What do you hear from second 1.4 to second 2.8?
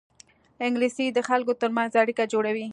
ترمنځ اړیکه جوړوي